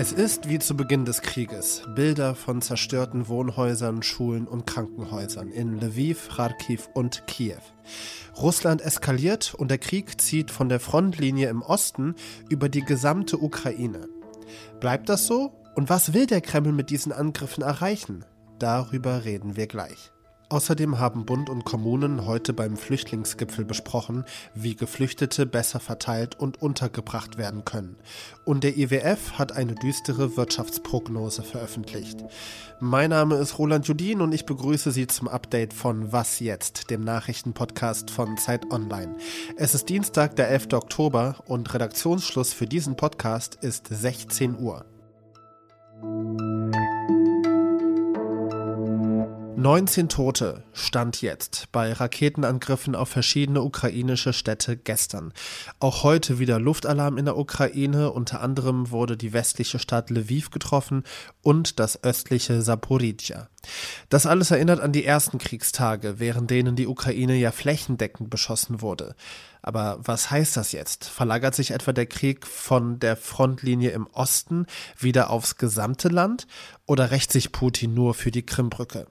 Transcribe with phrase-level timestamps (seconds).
[0.00, 1.82] Es ist wie zu Beginn des Krieges.
[1.96, 7.58] Bilder von zerstörten Wohnhäusern, Schulen und Krankenhäusern in Lviv, Kharkiv und Kiew.
[8.40, 12.14] Russland eskaliert und der Krieg zieht von der Frontlinie im Osten
[12.48, 14.08] über die gesamte Ukraine.
[14.78, 15.52] Bleibt das so?
[15.74, 18.24] Und was will der Kreml mit diesen Angriffen erreichen?
[18.60, 20.12] Darüber reden wir gleich.
[20.50, 27.36] Außerdem haben Bund und Kommunen heute beim Flüchtlingsgipfel besprochen, wie Geflüchtete besser verteilt und untergebracht
[27.36, 27.96] werden können.
[28.46, 32.24] Und der IWF hat eine düstere Wirtschaftsprognose veröffentlicht.
[32.80, 37.04] Mein Name ist Roland Judin und ich begrüße Sie zum Update von Was jetzt, dem
[37.04, 39.16] Nachrichtenpodcast von Zeit Online.
[39.58, 40.72] Es ist Dienstag, der 11.
[40.72, 44.86] Oktober und Redaktionsschluss für diesen Podcast ist 16 Uhr.
[49.58, 55.32] 19 Tote stand jetzt bei Raketenangriffen auf verschiedene ukrainische Städte gestern.
[55.80, 58.12] Auch heute wieder Luftalarm in der Ukraine.
[58.12, 61.02] Unter anderem wurde die westliche Stadt Lviv getroffen
[61.42, 63.48] und das östliche Saporizhia.
[64.10, 69.16] Das alles erinnert an die ersten Kriegstage, während denen die Ukraine ja flächendeckend beschossen wurde.
[69.60, 71.06] Aber was heißt das jetzt?
[71.06, 74.66] Verlagert sich etwa der Krieg von der Frontlinie im Osten
[74.96, 76.46] wieder aufs gesamte Land
[76.86, 79.08] oder rächt sich Putin nur für die Krimbrücke?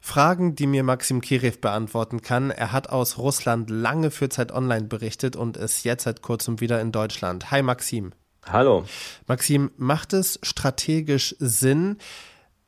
[0.00, 2.50] Fragen, die mir Maxim Kirev beantworten kann.
[2.50, 6.80] Er hat aus Russland lange für Zeit Online berichtet und ist jetzt seit kurzem wieder
[6.80, 7.50] in Deutschland.
[7.50, 8.12] Hi Maxim.
[8.46, 8.84] Hallo.
[9.26, 11.98] Maxim, macht es strategisch Sinn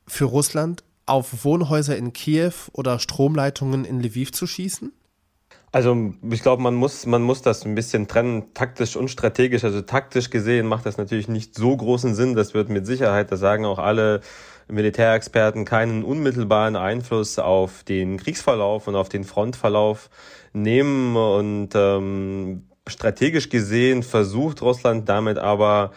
[0.07, 4.93] für Russland, auf Wohnhäuser in Kiew oder Stromleitungen in Lviv zu schießen?
[5.73, 9.63] Also ich glaube, man muss, man muss das ein bisschen trennen, taktisch und strategisch.
[9.63, 12.35] Also taktisch gesehen macht das natürlich nicht so großen Sinn.
[12.35, 14.21] Das wird mit Sicherheit, das sagen auch alle
[14.71, 20.09] Militärexperten, keinen unmittelbaren Einfluss auf den Kriegsverlauf und auf den Frontverlauf
[20.53, 21.15] nehmen.
[21.15, 25.91] Und ähm, strategisch gesehen versucht Russland damit aber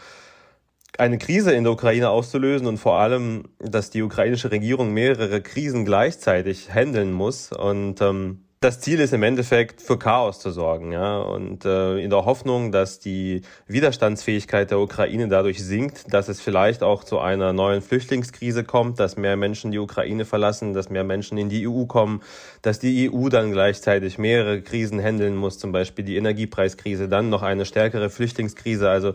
[0.98, 5.84] eine Krise in der Ukraine auszulösen und vor allem, dass die ukrainische Regierung mehrere Krisen
[5.84, 7.50] gleichzeitig handeln muss.
[7.52, 12.08] Und ähm, das Ziel ist im Endeffekt für Chaos zu sorgen, ja, und äh, in
[12.08, 17.52] der Hoffnung, dass die Widerstandsfähigkeit der Ukraine dadurch sinkt, dass es vielleicht auch zu einer
[17.52, 21.84] neuen Flüchtlingskrise kommt, dass mehr Menschen die Ukraine verlassen, dass mehr Menschen in die EU
[21.84, 22.22] kommen,
[22.62, 27.42] dass die EU dann gleichzeitig mehrere Krisen handeln muss, zum Beispiel die Energiepreiskrise, dann noch
[27.42, 28.88] eine stärkere Flüchtlingskrise.
[28.88, 29.12] Also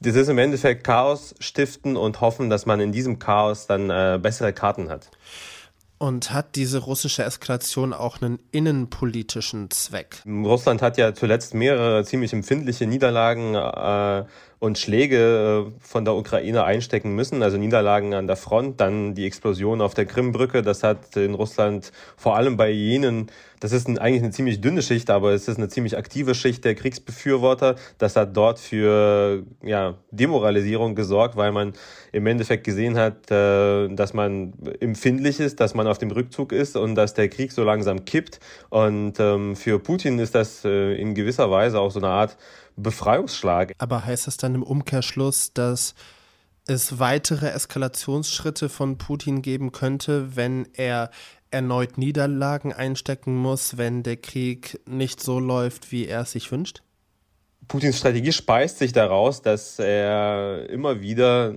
[0.00, 4.18] das ist im Endeffekt Chaos stiften und hoffen, dass man in diesem Chaos dann äh,
[4.20, 5.10] bessere Karten hat.
[6.02, 10.20] Und hat diese russische Eskalation auch einen innenpolitischen Zweck?
[10.26, 14.24] Russland hat ja zuletzt mehrere ziemlich empfindliche Niederlagen äh,
[14.62, 19.26] und Schläge äh, von der Ukraine einstecken müssen, also Niederlagen an der Front, dann die
[19.26, 23.26] Explosion auf der Krimbrücke, das hat in Russland vor allem bei jenen,
[23.58, 26.64] das ist ein, eigentlich eine ziemlich dünne Schicht, aber es ist eine ziemlich aktive Schicht
[26.64, 31.72] der Kriegsbefürworter, das hat dort für ja, Demoralisierung gesorgt, weil man
[32.12, 36.76] im Endeffekt gesehen hat, äh, dass man empfindlich ist, dass man auf dem Rückzug ist
[36.76, 38.38] und dass der Krieg so langsam kippt.
[38.68, 42.36] Und ähm, für Putin ist das äh, in gewisser Weise auch so eine Art
[42.76, 43.74] Befreiungsschlag.
[43.78, 45.94] Aber heißt das dann im Umkehrschluss, dass
[46.66, 51.10] es weitere Eskalationsschritte von Putin geben könnte, wenn er
[51.50, 56.82] erneut Niederlagen einstecken muss, wenn der Krieg nicht so läuft, wie er es sich wünscht?
[57.68, 61.56] Putins Strategie speist sich daraus, dass er immer wieder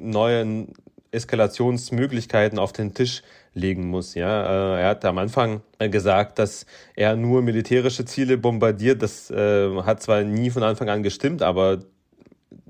[0.00, 0.66] neue
[1.12, 3.22] Eskalationsmöglichkeiten auf den Tisch
[3.54, 4.14] legen muss.
[4.14, 9.02] Ja, äh, er hat am Anfang äh, gesagt, dass er nur militärische Ziele bombardiert.
[9.02, 11.80] Das äh, hat zwar nie von Anfang an gestimmt, aber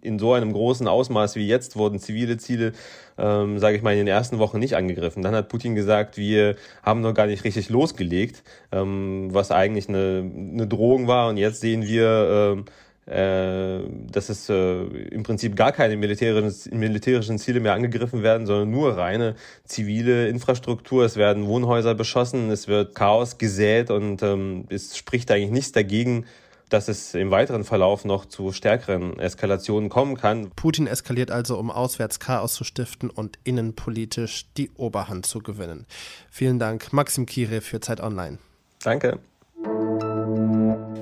[0.03, 2.73] in so einem großen Ausmaß wie jetzt wurden zivile Ziele,
[3.19, 5.23] ähm, sage ich mal, in den ersten Wochen nicht angegriffen.
[5.23, 8.43] Dann hat Putin gesagt, wir haben noch gar nicht richtig losgelegt,
[8.73, 11.29] ähm, was eigentlich eine, eine Drohung war.
[11.29, 12.71] Und jetzt sehen wir, ähm, äh,
[13.11, 18.97] dass es äh, im Prinzip gar keine militärischen, militärischen Ziele mehr angegriffen werden, sondern nur
[18.97, 19.35] reine
[19.65, 21.05] zivile Infrastruktur.
[21.05, 26.27] Es werden Wohnhäuser beschossen, es wird Chaos gesät und ähm, es spricht eigentlich nichts dagegen,
[26.69, 30.51] dass es im weiteren Verlauf noch zu stärkeren Eskalationen kommen kann.
[30.55, 35.85] Putin eskaliert also, um auswärts Chaos zu stiften und innenpolitisch die Oberhand zu gewinnen.
[36.31, 38.39] Vielen Dank, Maxim Kire für Zeit Online.
[38.83, 39.19] Danke.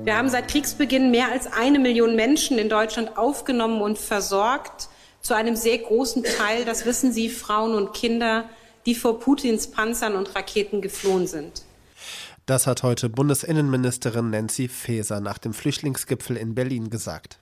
[0.08, 4.88] Wir haben seit Kriegsbeginn mehr als eine Million Menschen in Deutschland aufgenommen und versorgt.
[5.20, 8.48] Zu einem sehr großen Teil, das wissen Sie, Frauen und Kinder,
[8.86, 11.60] die vor Putins Panzern und Raketen geflohen sind.
[12.46, 17.38] Das hat heute Bundesinnenministerin Nancy Faeser nach dem Flüchtlingsgipfel in Berlin gesagt.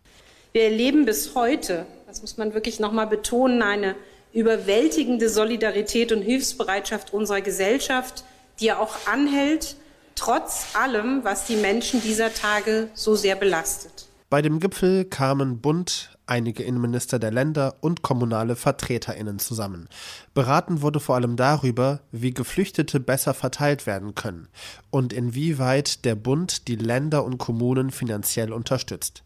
[0.51, 3.95] Wir erleben bis heute, das muss man wirklich noch mal betonen, eine
[4.33, 8.25] überwältigende Solidarität und Hilfsbereitschaft unserer Gesellschaft,
[8.59, 9.77] die ja auch anhält
[10.17, 14.09] trotz allem, was die Menschen dieser Tage so sehr belastet.
[14.29, 19.89] Bei dem Gipfel kamen Bund, einige Innenminister der Länder und kommunale Vertreterinnen zusammen.
[20.35, 24.49] Beraten wurde vor allem darüber, wie Geflüchtete besser verteilt werden können
[24.91, 29.23] und inwieweit der Bund die Länder und Kommunen finanziell unterstützt.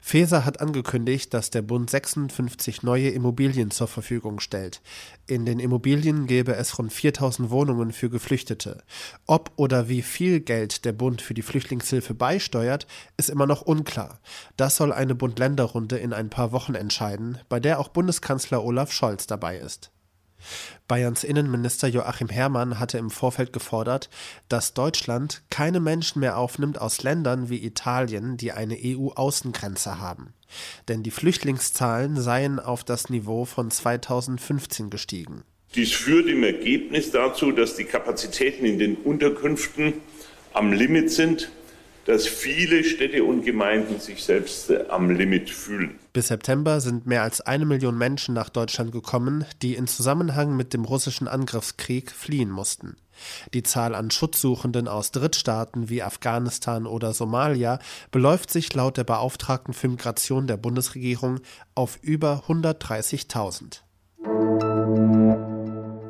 [0.00, 4.82] Faeser hat angekündigt, dass der Bund 56 neue Immobilien zur Verfügung stellt.
[5.26, 8.82] In den Immobilien gäbe es rund 4000 Wohnungen für Geflüchtete.
[9.26, 12.86] Ob oder wie viel Geld der Bund für die Flüchtlingshilfe beisteuert,
[13.16, 14.20] ist immer noch unklar.
[14.56, 19.26] Das soll eine Bund-Länder-Runde in ein paar Wochen entscheiden, bei der auch Bundeskanzler Olaf Scholz
[19.28, 19.91] dabei ist.
[20.88, 24.10] Bayerns Innenminister Joachim Herrmann hatte im Vorfeld gefordert,
[24.48, 30.34] dass Deutschland keine Menschen mehr aufnimmt aus Ländern wie Italien, die eine EU-Außengrenze haben.
[30.88, 35.44] Denn die Flüchtlingszahlen seien auf das Niveau von 2015 gestiegen.
[35.74, 39.94] Dies führt im Ergebnis dazu, dass die Kapazitäten in den Unterkünften
[40.52, 41.50] am Limit sind
[42.04, 45.98] dass viele Städte und Gemeinden sich selbst äh, am Limit fühlen.
[46.12, 50.74] Bis September sind mehr als eine Million Menschen nach Deutschland gekommen, die in Zusammenhang mit
[50.74, 52.96] dem russischen Angriffskrieg fliehen mussten.
[53.54, 57.78] Die Zahl an Schutzsuchenden aus Drittstaaten wie Afghanistan oder Somalia
[58.10, 61.40] beläuft sich laut der Beauftragten für Migration der Bundesregierung
[61.74, 63.80] auf über 130.000.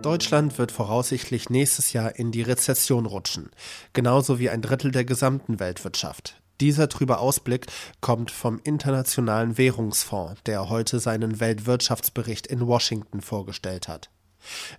[0.02, 3.50] Deutschland wird voraussichtlich nächstes Jahr in die Rezession rutschen,
[3.93, 6.43] genauso wie ein Drittel der gesamten Weltwirtschaft.
[6.60, 7.66] Dieser trübe Ausblick
[8.00, 14.10] kommt vom Internationalen Währungsfonds, der heute seinen Weltwirtschaftsbericht in Washington vorgestellt hat.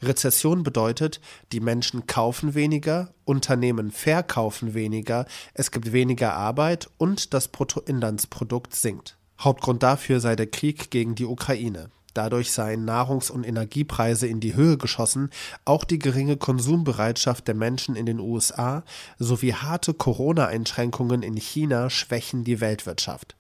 [0.02, 1.22] Rezession bedeutet,
[1.54, 9.18] die Menschen kaufen weniger, Unternehmen verkaufen weniger, es gibt weniger Arbeit und das Bruttoinlandsprodukt sinkt.
[9.40, 11.90] Hauptgrund dafür sei der Krieg gegen die Ukraine.
[12.14, 15.30] Dadurch seien Nahrungs- und Energiepreise in die Höhe geschossen,
[15.66, 18.84] auch die geringe Konsumbereitschaft der Menschen in den USA
[19.20, 23.36] sowie harte Corona-Einschränkungen in China schwächen die Weltwirtschaft.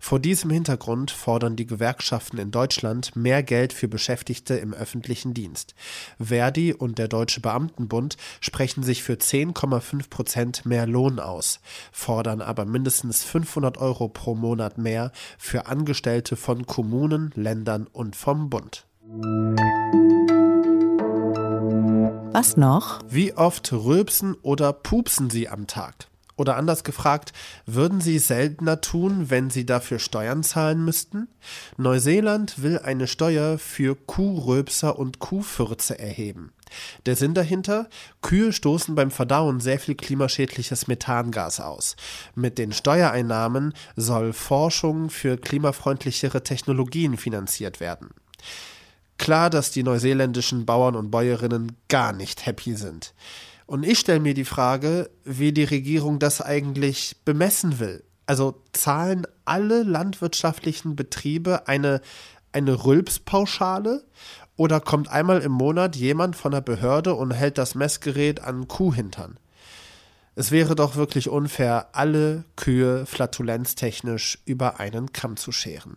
[0.00, 5.74] Vor diesem Hintergrund fordern die Gewerkschaften in Deutschland mehr Geld für Beschäftigte im öffentlichen Dienst.
[6.18, 11.60] Verdi und der Deutsche Beamtenbund sprechen sich für 10,5 Prozent mehr Lohn aus,
[11.92, 18.50] fordern aber mindestens 500 Euro pro Monat mehr für Angestellte von Kommunen, Ländern und vom
[18.50, 18.86] Bund.
[22.32, 23.00] Was noch?
[23.08, 26.08] Wie oft rülpsen oder pupsen Sie am Tag?
[26.36, 27.32] Oder anders gefragt,
[27.64, 31.28] würden Sie seltener tun, wenn Sie dafür Steuern zahlen müssten?
[31.78, 36.52] Neuseeland will eine Steuer für Kuhröpser und Kuhfürze erheben.
[37.06, 37.88] Der Sinn dahinter?
[38.20, 41.96] Kühe stoßen beim Verdauen sehr viel klimaschädliches Methangas aus.
[42.34, 48.10] Mit den Steuereinnahmen soll Forschung für klimafreundlichere Technologien finanziert werden.
[49.18, 53.14] Klar, dass die neuseeländischen Bauern und Bäuerinnen gar nicht happy sind.
[53.66, 58.04] Und ich stelle mir die Frage, wie die Regierung das eigentlich bemessen will.
[58.26, 62.00] Also zahlen alle landwirtschaftlichen Betriebe eine,
[62.52, 64.04] eine Rülpspauschale
[64.56, 69.38] oder kommt einmal im Monat jemand von der Behörde und hält das Messgerät an Kuhhintern?
[70.34, 75.96] Es wäre doch wirklich unfair, alle Kühe flatulenztechnisch über einen Kamm zu scheren.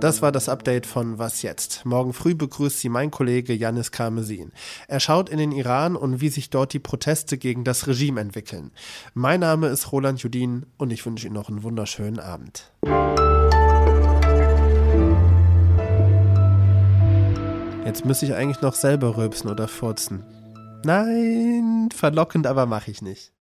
[0.00, 1.84] Das war das Update von Was jetzt?
[1.84, 4.50] Morgen früh begrüßt Sie mein Kollege Janis Karmesin.
[4.88, 8.70] Er schaut in den Iran und wie sich dort die Proteste gegen das Regime entwickeln.
[9.12, 12.72] Mein Name ist Roland Judin und ich wünsche Ihnen noch einen wunderschönen Abend.
[17.84, 20.24] Jetzt müsste ich eigentlich noch selber rülpsen oder furzen.
[20.82, 23.34] Nein, verlockend, aber mache ich nicht.